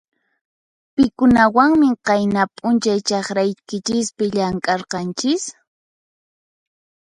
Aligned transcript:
Pikunawanmi 0.95 1.89
qayna 2.05 2.43
p'unchay 2.55 2.99
chakraykichispi 3.07 4.25
llamk'arqanchis? 4.35 5.43